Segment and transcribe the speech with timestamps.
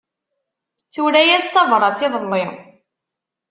[0.93, 2.45] Tura-yas tabrat iḍelli.